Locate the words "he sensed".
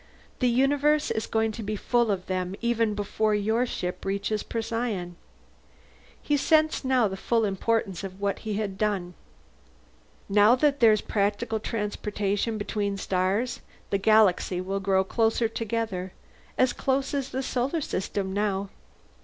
6.19-6.83